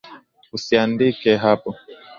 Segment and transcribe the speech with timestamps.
[0.55, 1.69] Usiiandike hapo